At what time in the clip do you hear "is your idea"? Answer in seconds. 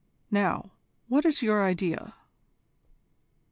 1.25-2.15